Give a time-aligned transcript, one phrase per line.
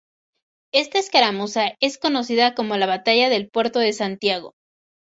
[0.73, 4.55] Esta escaramuza es conocida como la batalla del Puerto de Santiago.